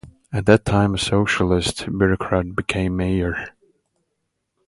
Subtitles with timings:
[0.33, 3.49] At that time a socialist bureaucrat became mayor.